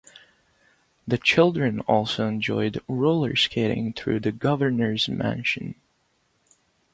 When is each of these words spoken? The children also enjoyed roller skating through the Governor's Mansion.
The 1.07 1.19
children 1.19 1.81
also 1.81 2.27
enjoyed 2.27 2.81
roller 2.87 3.35
skating 3.35 3.93
through 3.93 4.21
the 4.21 4.31
Governor's 4.31 5.07
Mansion. 5.07 5.75